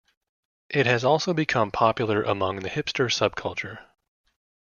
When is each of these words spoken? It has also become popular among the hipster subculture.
It 0.71 0.87
has 0.87 1.03
also 1.05 1.31
become 1.31 1.69
popular 1.69 2.23
among 2.23 2.61
the 2.61 2.69
hipster 2.71 3.05
subculture. 3.05 3.85